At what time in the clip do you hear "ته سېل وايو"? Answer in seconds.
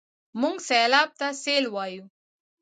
1.19-2.05